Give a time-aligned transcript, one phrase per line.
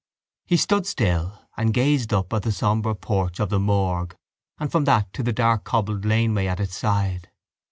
[0.47, 4.15] He stood still and gazed up at the sombre porch of the morgue
[4.57, 7.29] and from that to the dark cobbled laneway at its side.